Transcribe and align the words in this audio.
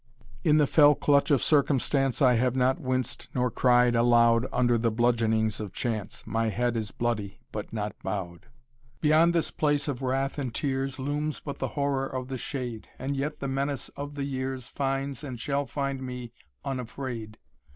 In 0.43 0.57
the 0.57 0.65
fell 0.65 0.95
clutch 0.95 1.29
of 1.29 1.43
circumstance 1.43 2.23
I 2.23 2.33
have 2.33 2.55
not 2.55 2.79
winced 2.81 3.27
nor 3.35 3.51
cried 3.51 3.93
aloud 3.95 4.47
Under 4.51 4.75
the 4.75 4.89
bludgeonings 4.89 5.59
of 5.59 5.73
chance, 5.73 6.25
My 6.25 6.47
head 6.49 6.75
is 6.75 6.89
bloody 6.89 7.39
but 7.51 7.71
not 7.71 7.93
bowed. 8.01 8.47
Beyond 8.99 9.35
this 9.35 9.51
place 9.51 9.87
of 9.87 10.01
wrath 10.01 10.39
and 10.39 10.55
tears 10.55 10.97
Looms 10.97 11.39
but 11.39 11.59
the 11.59 11.67
Horror 11.77 12.07
of 12.07 12.29
the 12.29 12.39
shade, 12.39 12.87
And 12.97 13.15
yet 13.15 13.41
the 13.41 13.47
menace 13.47 13.89
of 13.89 14.15
the 14.15 14.25
years 14.25 14.65
Finds 14.65 15.23
and 15.23 15.39
shall 15.39 15.67
find 15.67 16.01
me 16.01 16.33
unafraid. 16.65 17.37